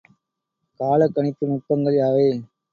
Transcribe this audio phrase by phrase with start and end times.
[0.79, 2.27] காலக்கணிப்பு நுட்பங்கள் யாவை?